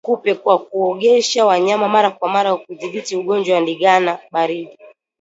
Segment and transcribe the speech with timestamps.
[0.05, 4.77] Kudhibiti kupe kwa kuogesha wanyama mara kwa mara hudhibiti ugonjwa wa ndigana baridi